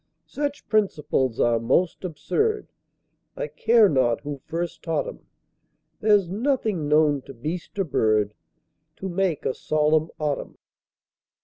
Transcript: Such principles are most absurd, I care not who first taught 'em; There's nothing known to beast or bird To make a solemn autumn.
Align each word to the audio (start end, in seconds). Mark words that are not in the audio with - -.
Such 0.25 0.67
principles 0.67 1.39
are 1.39 1.59
most 1.59 2.03
absurd, 2.03 2.69
I 3.37 3.45
care 3.45 3.87
not 3.87 4.21
who 4.21 4.39
first 4.47 4.81
taught 4.81 5.07
'em; 5.07 5.27
There's 5.99 6.27
nothing 6.27 6.87
known 6.87 7.21
to 7.21 7.35
beast 7.35 7.77
or 7.77 7.83
bird 7.83 8.33
To 8.95 9.07
make 9.07 9.45
a 9.45 9.53
solemn 9.53 10.09
autumn. 10.19 10.57